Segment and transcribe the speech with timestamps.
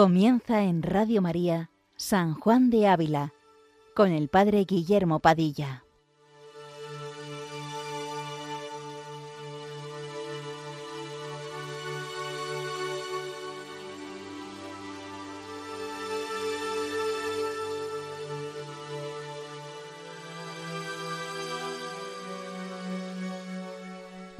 [0.00, 3.34] Comienza en Radio María San Juan de Ávila
[3.94, 5.84] con el Padre Guillermo Padilla.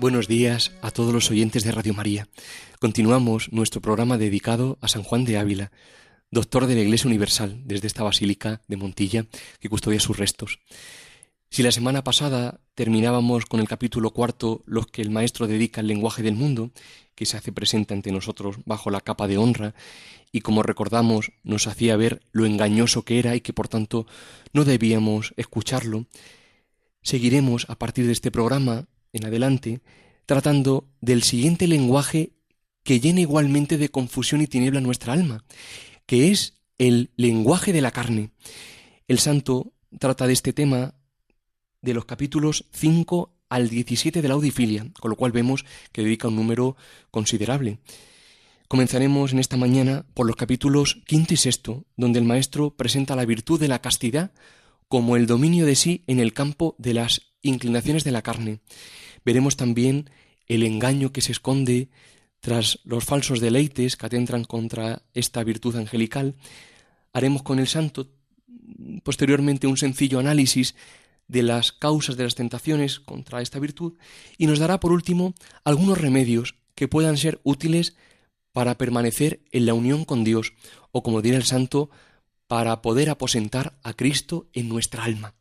[0.01, 2.27] Buenos días a todos los oyentes de Radio María.
[2.79, 5.73] Continuamos nuestro programa dedicado a San Juan de Ávila,
[6.31, 9.27] doctor de la Iglesia Universal, desde esta basílica de Montilla
[9.59, 10.59] que custodia sus restos.
[11.51, 15.89] Si la semana pasada terminábamos con el capítulo cuarto, los que el maestro dedica al
[15.89, 16.71] lenguaje del mundo,
[17.15, 19.75] que se hace presente ante nosotros bajo la capa de honra,
[20.33, 24.07] y como recordamos nos hacía ver lo engañoso que era y que por tanto
[24.55, 26.07] no debíamos escucharlo,
[27.03, 29.81] seguiremos a partir de este programa en adelante
[30.27, 32.33] tratando del siguiente lenguaje
[32.83, 35.45] que llena igualmente de confusión y tiniebla nuestra alma,
[36.07, 38.31] que es el lenguaje de la carne.
[39.09, 40.95] El santo trata de este tema
[41.83, 46.29] de los capítulos 5 al 17 de la Audifilia, con lo cual vemos que dedica
[46.29, 46.77] un número
[47.11, 47.79] considerable.
[48.69, 53.25] Comenzaremos en esta mañana por los capítulos quinto y sexto, donde el maestro presenta la
[53.25, 54.31] virtud de la castidad
[54.87, 58.61] como el dominio de sí en el campo de las inclinaciones de la carne.
[59.25, 60.11] Veremos también
[60.47, 61.89] el engaño que se esconde
[62.41, 66.35] tras los falsos deleites que atentan contra esta virtud angelical.
[67.13, 68.11] Haremos con el santo
[69.03, 70.75] posteriormente un sencillo análisis
[71.29, 73.95] de las causas de las tentaciones contra esta virtud
[74.37, 75.35] y nos dará por último
[75.65, 77.95] algunos remedios que puedan ser útiles
[78.53, 80.55] para permanecer en la unión con Dios
[80.91, 81.91] o como dirá el santo,
[82.49, 85.35] para poder aposentar a Cristo en nuestra alma.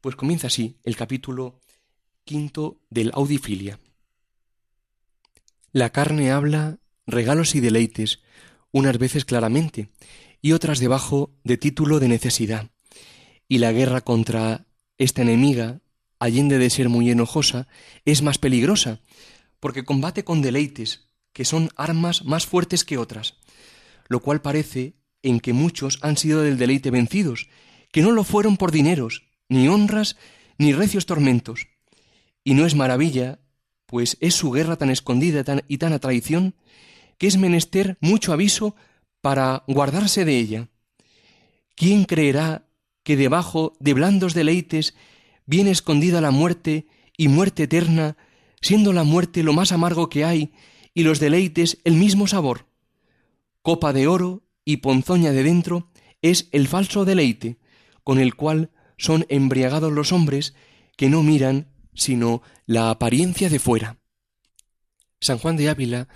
[0.00, 1.60] Pues comienza así el capítulo
[2.24, 3.78] quinto del Audifilia.
[5.72, 8.20] La carne habla regalos y deleites,
[8.72, 9.90] unas veces claramente,
[10.42, 12.70] y otras debajo de título de necesidad.
[13.48, 14.66] Y la guerra contra
[14.98, 15.80] esta enemiga,
[16.18, 17.68] allende de ser muy enojosa,
[18.04, 19.00] es más peligrosa,
[19.60, 23.34] porque combate con deleites, que son armas más fuertes que otras,
[24.08, 27.48] lo cual parece en que muchos han sido del deleite vencidos,
[27.92, 30.16] que no lo fueron por dineros, ni honras,
[30.58, 31.68] ni recios tormentos.
[32.44, 33.40] Y no es maravilla,
[33.86, 36.54] pues es su guerra tan escondida y tan a traición,
[37.18, 38.74] que es menester mucho aviso
[39.20, 40.68] para guardarse de ella.
[41.74, 42.68] ¿Quién creerá
[43.02, 44.94] que debajo de blandos deleites
[45.46, 46.86] viene escondida la muerte
[47.16, 48.16] y muerte eterna,
[48.60, 50.52] siendo la muerte lo más amargo que hay
[50.94, 52.66] y los deleites el mismo sabor?
[53.62, 55.90] Copa de oro y ponzoña de dentro
[56.22, 57.58] es el falso deleite,
[58.04, 60.54] con el cual son embriagados los hombres
[60.96, 63.96] que no miran sino la apariencia de fuera.
[65.20, 66.08] San Juan de Ávila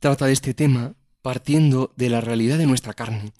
[0.00, 3.32] trata de este tema partiendo de la realidad de nuestra carne,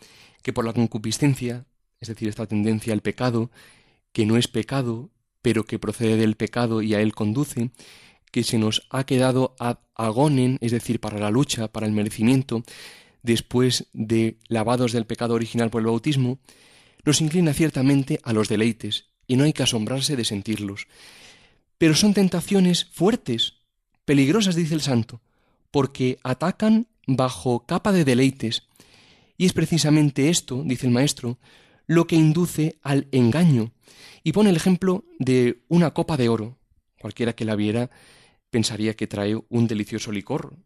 [0.43, 1.67] que por la concupiscencia,
[2.01, 3.51] es decir, esta tendencia al pecado,
[4.13, 5.11] que no es pecado,
[5.43, 7.71] pero que procede del pecado y a él conduce,
[8.31, 12.63] que se nos ha quedado ad agonen, es decir, para la lucha, para el merecimiento,
[13.23, 16.39] después de lavados del pecado original por el bautismo,
[17.05, 20.87] nos inclina ciertamente a los deleites, y no hay que asombrarse de sentirlos.
[21.79, 23.55] Pero son tentaciones fuertes,
[24.05, 25.21] peligrosas, dice el santo,
[25.71, 28.65] porque atacan bajo capa de deleites,
[29.37, 31.39] y es precisamente esto, dice el maestro,
[31.87, 33.73] lo que induce al engaño,
[34.23, 36.59] y pone el ejemplo de una copa de oro.
[37.01, 37.91] Cualquiera que la viera
[38.51, 40.57] pensaría que trae un delicioso licor,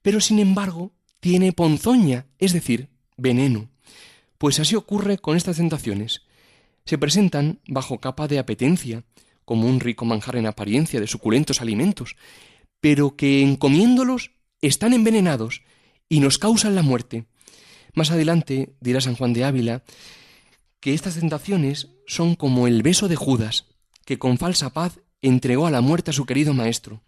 [0.00, 3.68] pero sin embargo tiene ponzoña, es decir, veneno.
[4.38, 6.22] Pues así ocurre con estas tentaciones.
[6.84, 9.04] Se presentan bajo capa de apetencia,
[9.44, 12.16] como un rico manjar en apariencia de suculentos alimentos,
[12.80, 15.62] pero que en comiéndolos están envenenados
[16.08, 17.26] y nos causan la muerte.
[17.94, 19.82] Más adelante dirá San Juan de Ávila
[20.80, 23.66] que estas tentaciones son como el beso de Judas,
[24.04, 27.02] que con falsa paz entregó a la muerte a su querido maestro.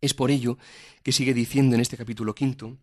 [0.00, 0.58] Es por ello
[1.02, 2.78] que sigue diciendo en este capítulo quinto,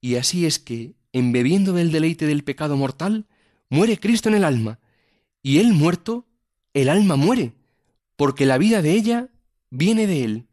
[0.00, 3.26] y así es que, embebiendo del deleite del pecado mortal,
[3.68, 4.78] muere Cristo en el alma,
[5.42, 6.26] y él muerto,
[6.74, 7.54] el alma muere,
[8.16, 9.28] porque la vida de ella
[9.70, 10.46] viene de él.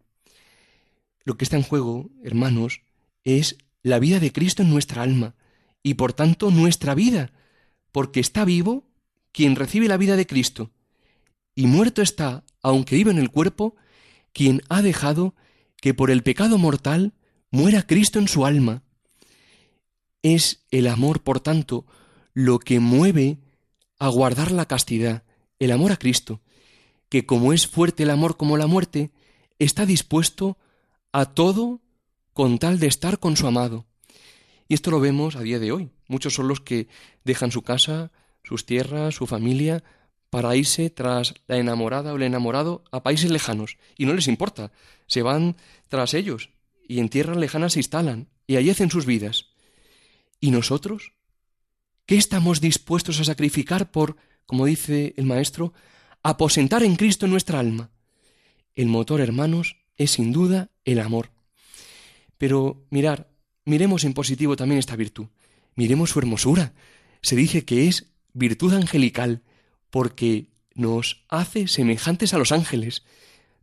[1.24, 2.82] Lo que está en juego, hermanos,
[3.24, 5.36] es la vida de Cristo en nuestra alma,
[5.84, 7.32] y por tanto nuestra vida,
[7.92, 8.88] porque está vivo
[9.32, 10.72] quien recibe la vida de Cristo,
[11.56, 13.76] y muerto está, aunque vive en el cuerpo,
[14.34, 15.36] quien ha dejado
[15.78, 17.14] que por el pecado mortal
[17.52, 18.84] muera Cristo en su alma,
[20.34, 21.86] es el amor, por tanto,
[22.34, 23.38] lo que mueve
[24.00, 25.24] a guardar la castidad,
[25.60, 26.42] el amor a Cristo,
[27.10, 29.12] que como es fuerte el amor como la muerte,
[29.60, 30.58] está dispuesto
[31.12, 31.80] a todo
[32.34, 33.86] con tal de estar con su amado.
[34.68, 35.92] Y esto lo vemos a día de hoy.
[36.08, 36.88] Muchos son los que
[37.24, 38.12] dejan su casa,
[38.44, 39.84] sus tierras, su familia,
[40.32, 43.78] para irse tras la enamorada o el enamorado a países lejanos.
[43.96, 44.72] Y no les importa.
[45.06, 45.56] Se van
[45.88, 46.50] tras ellos
[46.88, 49.55] y en tierras lejanas se instalan y allí hacen sus vidas.
[50.40, 51.14] ¿Y nosotros?
[52.06, 55.74] ¿Qué estamos dispuestos a sacrificar por, como dice el Maestro,
[56.22, 57.90] aposentar en Cristo nuestra alma?
[58.76, 61.32] El motor, hermanos, es sin duda el amor.
[62.38, 63.30] Pero mirar,
[63.64, 65.28] miremos en positivo también esta virtud.
[65.76, 66.74] Miremos su hermosura.
[67.22, 69.42] Se dice que es virtud angelical,
[69.90, 73.04] porque nos hace semejantes a los ángeles.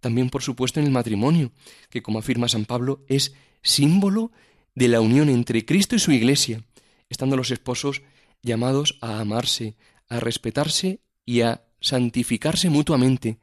[0.00, 1.52] También, por supuesto, en el matrimonio,
[1.90, 4.32] que como afirma San Pablo, es símbolo
[4.74, 6.64] de la unión entre Cristo y su Iglesia,
[7.08, 8.02] estando los esposos
[8.42, 9.76] llamados a amarse,
[10.08, 13.38] a respetarse y a santificarse mutuamente,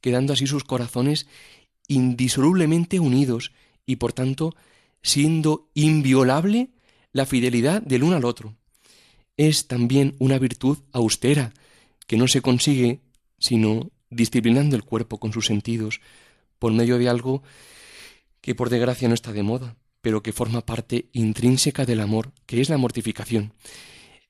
[0.00, 1.26] quedando así sus corazones
[1.88, 3.52] indisolublemente unidos
[3.86, 4.54] y por tanto
[5.02, 6.70] siendo inviolable
[7.12, 8.54] la fidelidad del uno al otro.
[9.36, 11.52] Es también una virtud austera,
[12.06, 13.00] que no se consigue
[13.38, 16.00] sino disciplinando el cuerpo con sus sentidos,
[16.58, 17.42] por medio de algo
[18.40, 22.60] que por desgracia no está de moda, pero que forma parte intrínseca del amor, que
[22.60, 23.52] es la mortificación.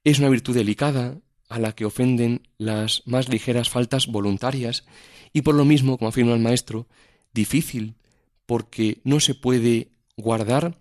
[0.04, 1.18] Es una virtud delicada,
[1.48, 4.84] a la que ofenden las más ligeras faltas voluntarias,
[5.32, 6.88] y por lo mismo, como afirma el maestro,
[7.32, 7.96] difícil,
[8.46, 10.78] porque no se puede guardar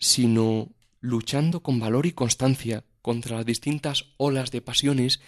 [0.00, 5.20] sino luchando con valor y constancia contra las distintas olas de pasiones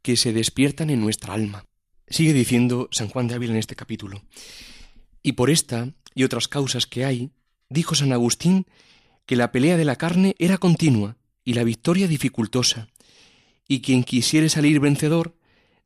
[0.00, 1.64] que se despiertan en nuestra alma.
[2.08, 4.22] Sigue diciendo San Juan de Ávila en este capítulo.
[5.22, 7.30] Y por esta y otras causas que hay,
[7.72, 8.66] dijo San Agustín
[9.26, 12.88] que la pelea de la carne era continua y la victoria dificultosa,
[13.66, 15.34] y quien quisiere salir vencedor,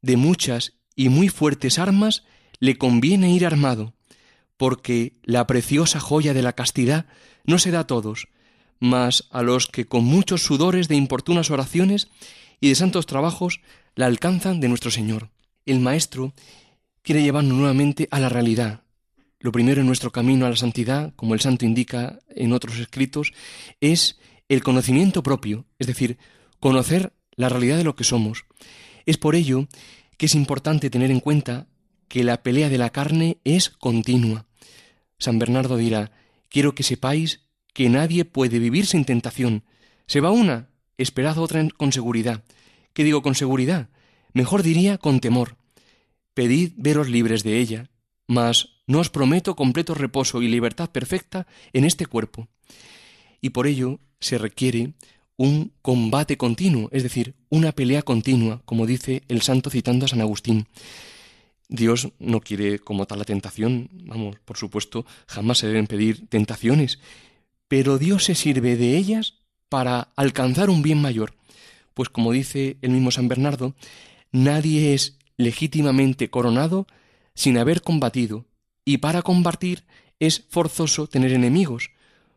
[0.03, 2.25] de muchas y muy fuertes armas
[2.59, 3.95] le conviene ir armado,
[4.57, 7.07] porque la preciosa joya de la castidad
[7.45, 8.29] no se da a todos,
[8.81, 12.09] mas a los que con muchos sudores de importunas oraciones
[12.61, 13.61] y de santos trabajos
[13.95, 15.31] la alcanzan de nuestro Señor.
[15.65, 16.33] El Maestro
[17.03, 18.83] quiere llevarnos nuevamente a la realidad.
[19.47, 23.33] Lo primero en nuestro camino a la santidad, como el santo indica en otros escritos,
[23.81, 26.19] es el conocimiento propio, es decir,
[26.59, 28.45] conocer la realidad de lo que somos.
[29.05, 29.69] Es por ello
[30.17, 31.69] que es importante tener en cuenta
[32.09, 34.47] que la pelea de la carne es continua.
[35.17, 36.11] San Bernardo dirá,
[36.49, 39.63] quiero que sepáis que nadie puede vivir sin tentación.
[40.09, 42.43] Se va una, esperad otra con seguridad.
[42.95, 43.91] ¿Qué digo con seguridad?
[44.33, 45.57] Mejor diría con temor.
[46.35, 47.91] Pedid veros libres de ella,
[48.27, 52.49] mas no os prometo completo reposo y libertad perfecta en este cuerpo.
[53.41, 54.95] Y por ello se requiere
[55.37, 60.21] un combate continuo, es decir, una pelea continua, como dice el santo citando a San
[60.21, 60.67] Agustín.
[61.69, 67.01] Dios no quiere como tal la tentación, vamos, por supuesto, jamás se deben pedir tentaciones,
[67.69, 69.35] pero Dios se sirve de ellas
[69.69, 71.35] para alcanzar un bien mayor,
[71.93, 73.75] pues como dice el mismo San Bernardo,
[74.31, 76.87] nadie es legítimamente coronado
[77.35, 78.47] sin haber combatido,
[78.87, 79.85] y para combatir
[80.21, 81.91] es forzoso tener enemigos.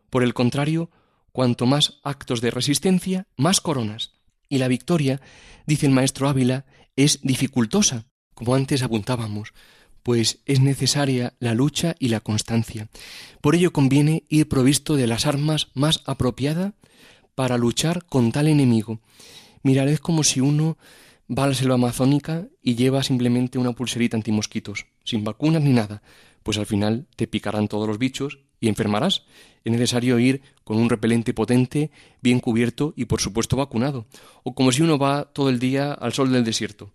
[0.09, 0.89] Por el contrario,
[1.31, 4.15] cuanto más actos de resistencia, más coronas.
[4.49, 5.21] Y la victoria,
[5.67, 6.65] dice el maestro Ávila,
[6.97, 9.53] es dificultosa, como antes apuntábamos,
[10.01, 12.89] pues es necesaria la lucha y la constancia.
[13.41, 16.73] Por ello conviene ir provisto de las armas más apropiadas
[17.35, 18.99] para luchar con tal enemigo.
[19.61, 20.77] Mirad, es como si uno
[21.29, 26.01] va a la selva amazónica y lleva simplemente una pulserita antimosquitos, sin vacunas ni nada,
[26.43, 29.23] pues al final te picarán todos los bichos y enfermarás.
[29.63, 31.91] Es necesario ir con un repelente potente,
[32.21, 34.05] bien cubierto y por supuesto vacunado.
[34.43, 36.93] O como si uno va todo el día al sol del desierto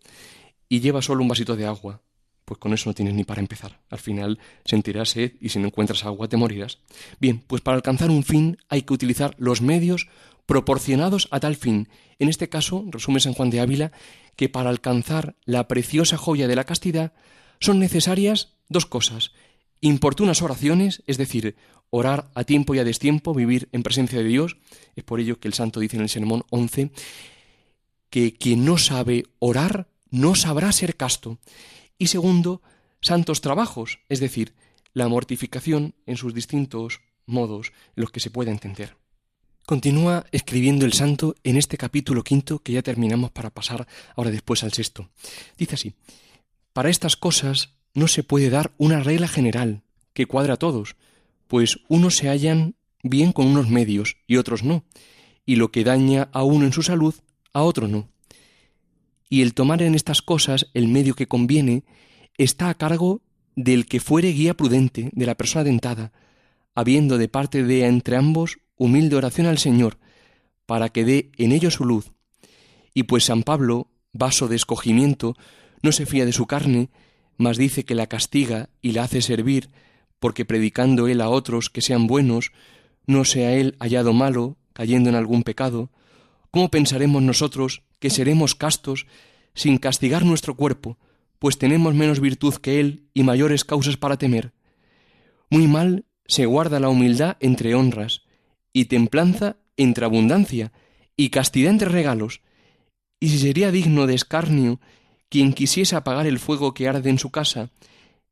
[0.68, 2.02] y lleva solo un vasito de agua.
[2.44, 3.80] Pues con eso no tienes ni para empezar.
[3.88, 6.78] Al final sentirás sed y si no encuentras agua te morirás.
[7.18, 10.08] Bien, pues para alcanzar un fin hay que utilizar los medios
[10.44, 11.88] proporcionados a tal fin.
[12.18, 13.92] En este caso, resume San Juan de Ávila,
[14.36, 17.12] que para alcanzar la preciosa joya de la castidad
[17.60, 19.32] son necesarias dos cosas,
[19.80, 21.56] importunas oraciones, es decir,
[21.88, 24.58] orar a tiempo y a destiempo, vivir en presencia de Dios.
[24.96, 26.90] Es por ello que el santo dice en el Sermón 11
[28.10, 31.38] que quien no sabe orar no sabrá ser casto.
[31.98, 32.62] Y segundo,
[33.00, 34.54] santos trabajos, es decir,
[34.92, 38.96] la mortificación en sus distintos modos, los que se pueda entender.
[39.66, 44.62] Continúa escribiendo el santo en este capítulo quinto que ya terminamos para pasar ahora después
[44.62, 45.08] al sexto.
[45.56, 45.94] Dice así,
[46.72, 49.82] para estas cosas no se puede dar una regla general
[50.12, 50.96] que cuadra a todos,
[51.48, 54.84] pues unos se hallan bien con unos medios y otros no,
[55.46, 57.14] y lo que daña a uno en su salud,
[57.52, 58.08] a otro no.
[59.28, 61.84] Y el tomar en estas cosas el medio que conviene
[62.36, 63.22] está a cargo
[63.56, 66.12] del que fuere guía prudente de la persona dentada,
[66.74, 69.98] habiendo de parte de entre ambos humilde oración al Señor,
[70.66, 72.12] para que dé en ellos su luz.
[72.94, 75.36] Y pues San Pablo, vaso de escogimiento,
[75.82, 76.90] no se fía de su carne,
[77.36, 79.70] mas dice que la castiga y la hace servir,
[80.18, 82.52] porque predicando él a otros que sean buenos,
[83.06, 85.90] no sea él hallado malo, cayendo en algún pecado,
[86.50, 89.06] ¿cómo pensaremos nosotros que seremos castos
[89.54, 90.98] sin castigar nuestro cuerpo,
[91.38, 94.52] pues tenemos menos virtud que él y mayores causas para temer?
[95.50, 98.22] Muy mal se guarda la humildad entre honras,
[98.72, 100.72] y templanza entre abundancia,
[101.16, 102.40] y castidad entre regalos,
[103.20, 104.80] y si sería digno de escarnio
[105.28, 107.70] quien quisiese apagar el fuego que arde en su casa,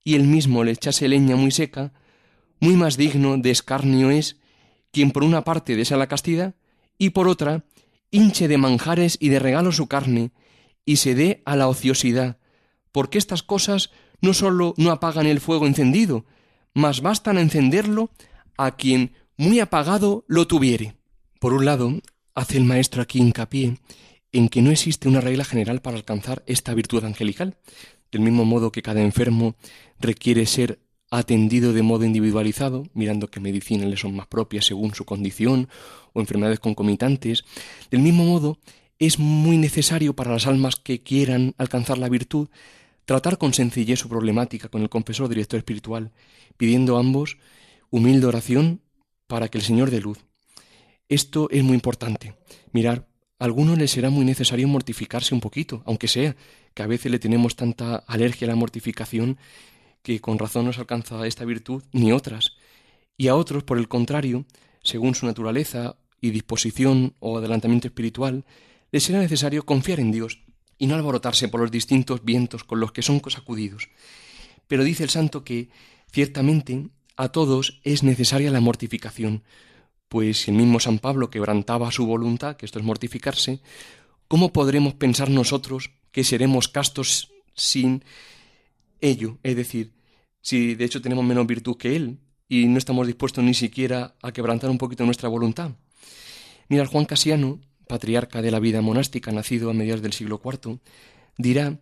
[0.05, 1.93] y él mismo le echase leña muy seca,
[2.61, 4.37] muy más digno de escarnio es
[4.91, 6.55] quien por una parte desea la castidad,
[6.99, 7.65] y por otra
[8.11, 10.33] hinche de manjares y de regalos su carne,
[10.85, 12.39] y se dé a la ociosidad,
[12.93, 16.27] porque estas cosas no sólo no apagan el fuego encendido,
[16.75, 18.11] mas bastan a encenderlo
[18.57, 20.97] a quien muy apagado lo tuviere.
[21.41, 22.01] Por un lado,
[22.35, 23.79] hace el maestro aquí hincapié
[24.33, 27.57] en que no existe una regla general para alcanzar esta virtud angelical,
[28.11, 29.55] del mismo modo que cada enfermo
[30.01, 35.05] requiere ser atendido de modo individualizado, mirando qué medicinas le son más propias según su
[35.05, 35.69] condición
[36.15, 37.45] o enfermedades concomitantes,
[37.91, 38.59] del mismo modo
[38.99, 42.49] es muy necesario para las almas que quieran alcanzar la virtud
[43.05, 46.13] tratar con sencillez su problemática con el confesor director espiritual,
[46.57, 47.37] pidiendo a ambos
[47.91, 48.81] humilde oración
[49.27, 50.19] para que el Señor dé luz.
[51.09, 52.35] Esto es muy importante.
[52.73, 53.07] Mirar,
[53.43, 56.37] a algunos les será muy necesario mortificarse un poquito, aunque sea,
[56.75, 59.37] que a veces le tenemos tanta alergia a la mortificación
[60.05, 62.53] que con razón no se alcanza esta virtud ni otras.
[63.17, 64.45] Y a otros, por el contrario,
[64.85, 68.45] según su naturaleza y disposición o adelantamiento espiritual,
[68.93, 70.39] les será necesario confiar en Dios
[70.79, 73.89] y no alborotarse por los distintos vientos con los que son sacudidos.
[74.69, 75.69] Pero dice el santo que,
[76.13, 79.43] ciertamente, a todos es necesaria la mortificación,
[80.13, 83.61] pues el mismo San Pablo quebrantaba su voluntad, que esto es mortificarse,
[84.29, 88.05] ¿cómo podremos pensar nosotros que seremos castos sin
[89.01, 89.39] ello?
[89.43, 89.95] Es decir,
[90.43, 94.33] si de hecho tenemos menos virtud que él y no estamos dispuestos ni siquiera a
[94.33, 95.71] quebrantar un poquito nuestra voluntad.
[96.69, 100.79] Mira, Juan Casiano patriarca de la vida monástica nacido a mediados del siglo IV,
[101.39, 101.79] dirá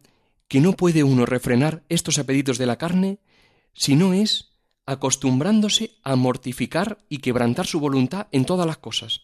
[0.47, 3.19] que no puede uno refrenar estos apetitos de la carne
[3.73, 4.50] si no es
[4.91, 9.21] acostumbrándose a mortificar y quebrantar su voluntad en todas las cosas.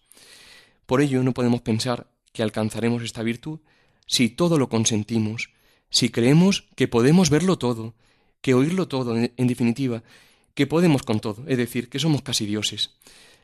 [0.86, 3.58] Por ello no podemos pensar que alcanzaremos esta virtud
[4.06, 5.50] si todo lo consentimos,
[5.90, 7.94] si creemos que podemos verlo todo,
[8.40, 10.04] que oírlo todo, en definitiva,
[10.54, 12.94] que podemos con todo, es decir, que somos casi dioses.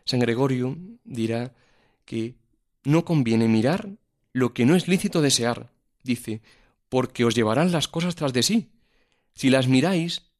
[0.05, 1.53] San Gregorio dirá
[2.05, 2.37] que
[2.85, 3.89] no conviene mirar
[4.33, 5.73] lo que no es lícito desear,
[6.05, 6.41] dice,
[6.89, 8.71] porque os llevarán las cosas tras de sí.
[9.35, 10.32] Si las miráis,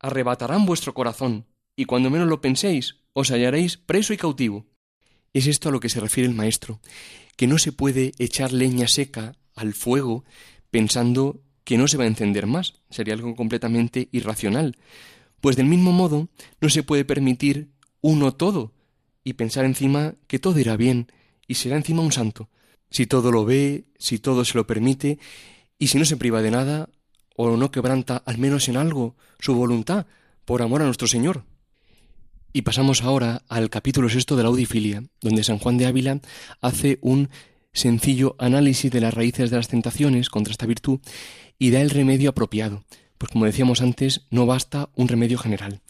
[0.00, 4.66] arrebatarán vuestro corazón, y cuando menos lo penséis, os hallaréis preso y cautivo.
[5.32, 6.80] Es esto a lo que se refiere el maestro,
[7.36, 10.24] que no se puede echar leña seca al fuego
[10.70, 14.76] pensando que no se va a encender más, sería algo completamente irracional,
[15.40, 16.28] pues del mismo modo
[16.60, 18.72] no se puede permitir uno todo
[19.24, 21.10] y pensar encima que todo irá bien
[21.48, 22.48] y será encima un santo.
[22.90, 25.18] Si todo lo ve, si todo se lo permite,
[25.78, 26.88] y si no se priva de nada,
[27.36, 30.06] o no quebranta al menos en algo su voluntad,
[30.44, 31.44] por amor a nuestro Señor.
[32.52, 36.20] Y pasamos ahora al capítulo sexto de la Audifilia, donde San Juan de Ávila
[36.60, 37.28] hace un
[37.72, 41.00] sencillo análisis de las raíces de las tentaciones contra esta virtud
[41.58, 42.84] y da el remedio apropiado,
[43.18, 45.80] pues como decíamos antes, no basta un remedio general.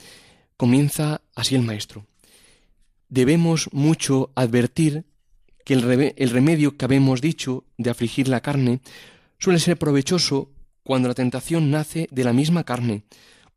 [0.57, 2.07] Comienza así el maestro.
[3.09, 5.05] Debemos mucho advertir
[5.65, 8.81] que el, remedio que habemos dicho de afligir la carne
[9.38, 10.50] suele ser provechoso
[10.87, 13.02] cuando la tentación nace de la misma carne,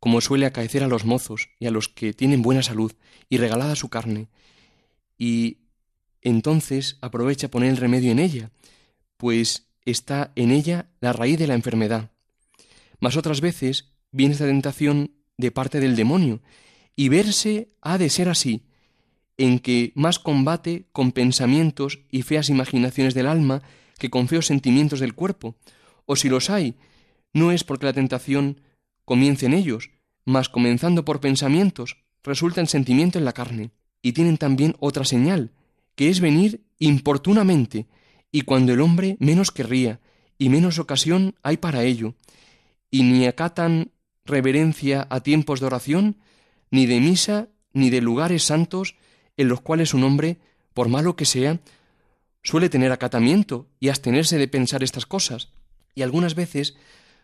[0.00, 2.92] como suele acaecer a los mozos y a los que tienen buena salud
[3.28, 4.26] y regalada su carne,
[5.16, 5.58] y
[6.22, 8.50] entonces aprovecha poner el remedio en ella,
[9.16, 12.10] pues está en ella la raíz de la enfermedad.
[12.98, 16.42] Mas otras veces viene esta tentación de parte del demonio,
[16.96, 18.64] y verse ha de ser así,
[19.38, 23.62] en que más combate con pensamientos y feas imaginaciones del alma
[23.98, 25.54] que con feos sentimientos del cuerpo,
[26.06, 26.74] o si los hay,
[27.32, 28.60] no es porque la tentación
[29.04, 29.90] comience en ellos,
[30.24, 33.70] mas comenzando por pensamientos, resulta en sentimiento en la carne,
[34.02, 35.52] y tienen también otra señal,
[35.94, 37.86] que es venir importunamente,
[38.32, 40.00] y cuando el hombre menos querría,
[40.38, 42.14] y menos ocasión hay para ello,
[42.90, 43.90] y ni acatan
[44.24, 46.16] reverencia a tiempos de oración,
[46.70, 48.96] ni de misa, ni de lugares santos,
[49.36, 50.38] en los cuales un hombre,
[50.74, 51.60] por malo que sea,
[52.42, 55.50] suele tener acatamiento y abstenerse de pensar estas cosas.
[55.94, 56.76] Y algunas veces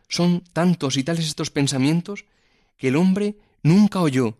[0.08, 2.24] son tantos y tales estos pensamientos
[2.76, 4.38] que el hombre nunca oyó,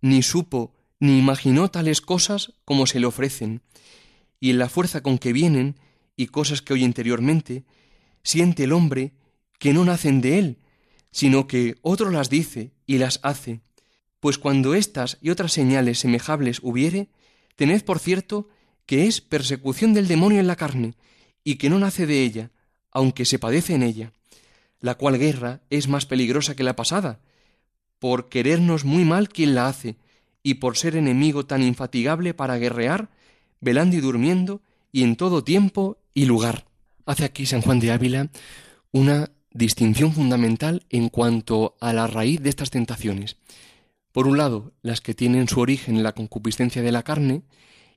[0.00, 3.62] ni supo, ni imaginó tales cosas como se le ofrecen.
[4.40, 5.74] y en la fuerza con que vienen
[6.16, 7.64] y cosas que oye interiormente,
[8.22, 9.12] siente el hombre
[9.58, 10.58] que no nacen de él,
[11.10, 13.62] sino que otro las dice y las hace.
[14.20, 17.08] Pues cuando estas y otras señales semejables hubiere,
[17.56, 18.48] tened por cierto
[18.86, 20.94] que es persecución del demonio en la carne,
[21.44, 22.50] y que no nace de ella,
[22.90, 24.12] aunque se padece en ella,
[24.80, 27.20] la cual guerra es más peligrosa que la pasada,
[27.98, 29.96] por querernos muy mal quien la hace,
[30.42, 33.10] y por ser enemigo tan infatigable para guerrear,
[33.60, 36.66] velando y durmiendo, y en todo tiempo y lugar.
[37.06, 38.30] Hace aquí San Juan de Ávila
[38.92, 43.36] una distinción fundamental en cuanto a la raíz de estas tentaciones.
[44.12, 47.42] Por un lado, las que tienen su origen en la concupiscencia de la carne,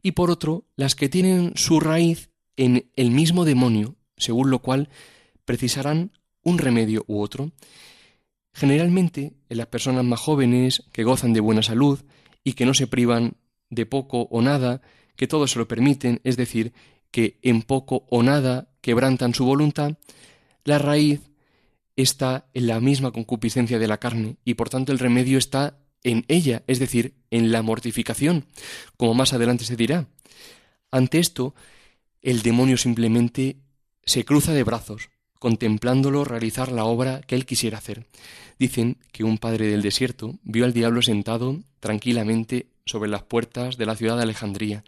[0.01, 4.89] y por otro, las que tienen su raíz en el mismo demonio, según lo cual
[5.45, 6.11] precisarán
[6.43, 7.51] un remedio u otro.
[8.53, 11.99] Generalmente, en las personas más jóvenes, que gozan de buena salud
[12.43, 13.33] y que no se privan
[13.69, 14.81] de poco o nada,
[15.15, 16.73] que todo se lo permiten, es decir,
[17.11, 19.97] que en poco o nada quebrantan su voluntad,
[20.63, 21.21] la raíz
[21.95, 26.25] está en la misma concupiscencia de la carne y por tanto el remedio está en
[26.27, 28.45] ella, es decir, en la mortificación,
[28.97, 30.07] como más adelante se dirá.
[30.89, 31.53] Ante esto,
[32.21, 33.57] el demonio simplemente
[34.03, 35.10] se cruza de brazos,
[35.41, 38.05] contemplándolo realizar la obra que él quisiera hacer.
[38.59, 43.87] Dicen que un padre del desierto vio al diablo sentado tranquilamente sobre las puertas de
[43.87, 44.83] la ciudad de Alejandría,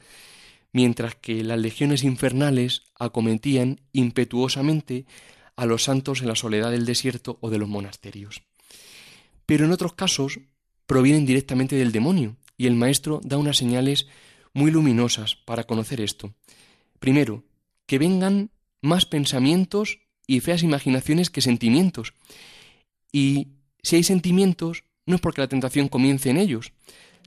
[0.72, 5.07] mientras que las legiones infernales acometían impetuosamente
[5.55, 8.43] a los santos en la soledad del desierto o de los monasterios.
[9.48, 10.38] Pero en otros casos
[10.86, 14.05] provienen directamente del demonio, y el maestro da unas señales
[14.53, 16.36] muy luminosas para conocer esto.
[17.00, 17.43] Primero,
[17.88, 22.14] que vengan más pensamientos y feas imaginaciones que sentimientos.
[23.12, 23.50] Y
[23.81, 26.74] si hay sentimientos, no es porque la tentación comience en ellos,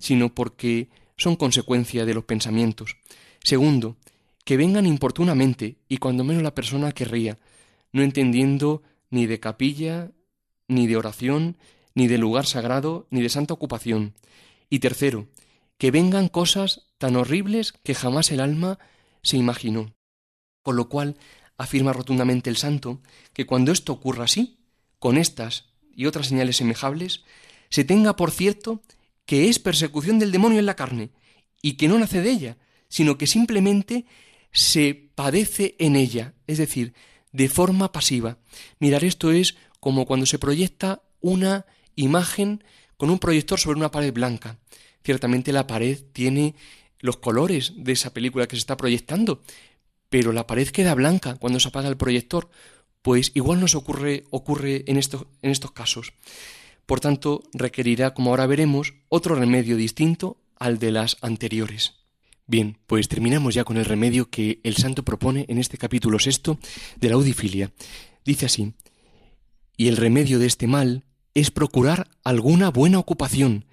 [0.01, 2.97] sino porque son consecuencia de los pensamientos.
[3.43, 3.97] Segundo,
[4.45, 7.39] que vengan importunamente y cuando menos la persona querría,
[7.93, 10.13] no entendiendo ni de capilla,
[10.69, 11.57] ni de oración,
[11.95, 14.15] ni de lugar sagrado, ni de santa ocupación.
[14.69, 15.29] Y tercero,
[15.79, 18.79] que vengan cosas tan horribles que jamás el alma
[19.23, 19.95] se imaginó.
[20.63, 21.17] Con lo cual
[21.59, 23.01] afirma rotundamente el santo
[23.33, 24.59] que cuando esto ocurra así,
[24.99, 27.25] con estas y otras señales semejables,
[27.71, 28.83] se tenga por cierto
[29.25, 31.11] que es persecución del demonio en la carne,
[31.63, 34.07] y que no nace de ella, sino que simplemente
[34.53, 36.95] se padece en ella, es decir,
[37.33, 38.39] de forma pasiva.
[38.79, 41.67] Mirar esto es como cuando se proyecta una
[41.97, 42.63] imagen
[42.97, 44.59] con un proyector sobre una pared blanca.
[45.05, 46.55] Ciertamente la pared tiene
[47.01, 49.43] los colores de esa película que se está proyectando,
[50.17, 52.49] pero la pared queda blanca cuando se apaga el proyector,
[53.03, 56.15] pues igual nos ocurre, ocurre en, en estos casos.
[56.87, 61.97] Por tanto, requerirá, como ahora veremos, otro remedio distinto al de las anteriores.
[62.47, 66.59] Bien, pues terminamos ya con el remedio que el santo propone en este capítulo sexto
[66.99, 67.75] de la audifilia.
[68.25, 68.73] Dice así,
[69.77, 73.67] y el remedio de este mal es procurar alguna buena ocupación,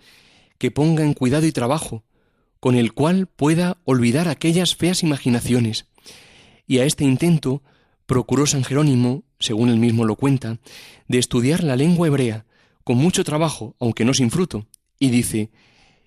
[0.58, 2.04] que ponga en cuidado y trabajo,
[2.60, 5.86] con el cual pueda olvidar aquellas feas imaginaciones,
[6.68, 7.64] y a este intento
[8.06, 10.60] procuró San Jerónimo, según él mismo lo cuenta,
[11.08, 12.46] de estudiar la lengua hebrea,
[12.84, 14.68] con mucho trabajo, aunque no sin fruto,
[15.00, 15.52] y dice,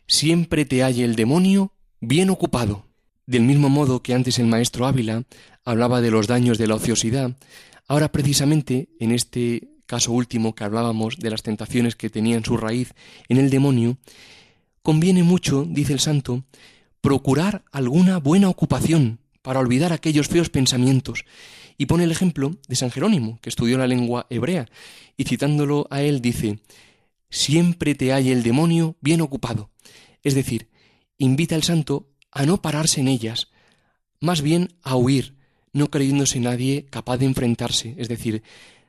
[0.07, 2.87] siempre te halle el demonio bien ocupado.
[3.27, 5.25] Del mismo modo que antes el maestro Ávila
[5.64, 7.37] hablaba de los daños de la ociosidad,
[7.88, 12.95] ahora precisamente en este caso último que hablábamos de las tentaciones que tenían su raíz
[13.29, 13.97] en el demonio,
[14.83, 16.45] conviene mucho, dice el santo,
[17.01, 21.24] procurar alguna buena ocupación, para olvidar aquellos feos pensamientos.
[21.78, 24.66] Y pone el ejemplo de San Jerónimo, que estudió la lengua hebrea,
[25.16, 26.59] y citándolo a él dice,
[27.30, 29.70] siempre te hay el demonio bien ocupado.
[30.24, 30.66] Es decir,
[31.16, 33.52] invita al santo a no pararse en ellas,
[34.18, 35.37] más bien a huir,
[35.72, 38.42] no creyéndose nadie capaz de enfrentarse, es decir,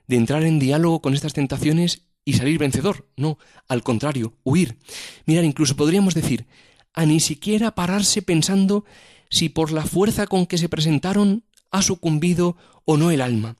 [0.07, 3.07] de entrar en diálogo con estas tentaciones y salir vencedor.
[3.15, 4.79] No, al contrario, huir.
[5.27, 6.47] Mirar, incluso podríamos decir,
[6.95, 8.85] a ni siquiera pararse pensando
[9.29, 13.55] si por la fuerza con que se presentaron ha sucumbido o no el alma.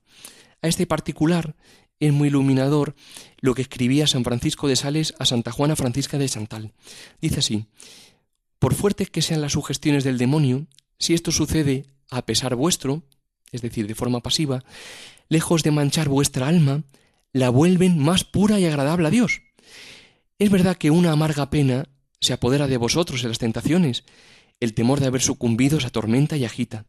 [0.62, 1.56] A este particular
[2.00, 2.96] es muy iluminador
[3.40, 6.74] lo que escribía San Francisco de Sales a Santa Juana Francisca de Santal.
[7.22, 7.66] Dice así,
[8.60, 10.68] por fuertes que sean las sugestiones del demonio,
[11.00, 13.04] si esto sucede a pesar vuestro,
[13.52, 14.64] es decir, de forma pasiva,
[15.30, 16.84] lejos de manchar vuestra alma,
[17.34, 19.42] la vuelven más pura y agradable a Dios.
[20.40, 21.88] Es verdad que una amarga pena
[22.20, 24.04] se apodera de vosotros en las tentaciones,
[24.60, 26.86] el temor de haber sucumbido se atormenta y agita.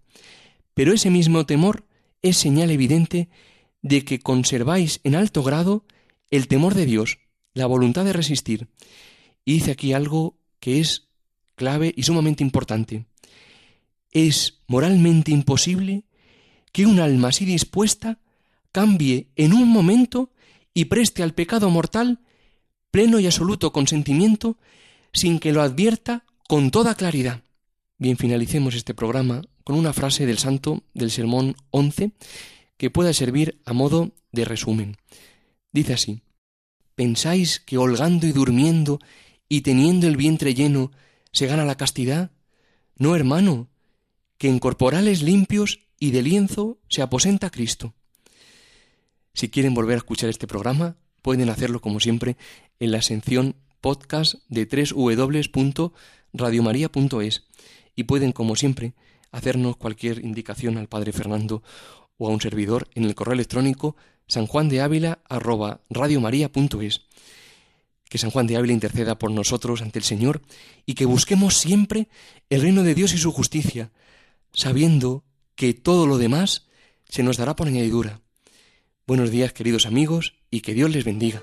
[0.74, 1.86] Pero ese mismo temor
[2.22, 3.28] es señal evidente
[3.82, 5.84] de que conserváis en alto grado
[6.30, 7.18] el temor de Dios,
[7.54, 8.68] la voluntad de resistir.
[9.44, 11.08] Y dice aquí algo que es
[11.54, 13.06] clave y sumamente importante.
[14.10, 16.04] es moralmente imposible
[16.72, 18.18] que un alma así dispuesta
[18.72, 20.32] cambie en un momento
[20.72, 22.20] y preste al pecado mortal
[22.90, 24.58] pleno y absoluto consentimiento
[25.12, 27.42] sin que lo advierta con toda claridad.
[28.00, 32.12] Bien, finalicemos este programa con una frase del santo del sermón 11
[32.76, 34.96] que pueda servir a modo de resumen.
[35.72, 36.22] Dice así,
[36.94, 39.00] ¿pensáis que holgando y durmiendo
[39.48, 40.92] y teniendo el vientre lleno
[41.32, 42.30] se gana la castidad?
[42.94, 43.68] No, hermano,
[44.38, 47.94] que en corporales limpios y de lienzo se aposenta Cristo.
[49.34, 52.36] Si quieren volver a escuchar este programa, pueden hacerlo como siempre
[52.78, 57.47] en la sección podcast de www.radiomaria.es
[57.98, 58.94] y pueden como siempre
[59.32, 61.64] hacernos cualquier indicación al Padre Fernando
[62.16, 63.96] o a un servidor en el correo electrónico
[64.28, 67.00] sanjuandeávila@radiomaria.es.
[68.08, 70.42] Que San Juan de Ávila interceda por nosotros ante el Señor
[70.86, 72.06] y que busquemos siempre
[72.50, 73.90] el reino de Dios y su justicia,
[74.52, 75.24] sabiendo
[75.56, 76.68] que todo lo demás
[77.08, 78.20] se nos dará por añadidura.
[79.08, 81.42] Buenos días, queridos amigos, y que Dios les bendiga.